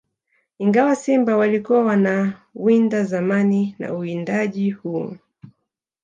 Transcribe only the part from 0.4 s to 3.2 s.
Ingawa simba walikuwa wanawindwa